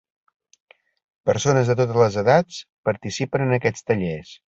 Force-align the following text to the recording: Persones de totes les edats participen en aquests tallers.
Persones 1.31 1.69
de 1.73 1.77
totes 1.83 2.01
les 2.05 2.19
edats 2.25 2.61
participen 2.91 3.49
en 3.49 3.59
aquests 3.63 3.91
tallers. 3.93 4.39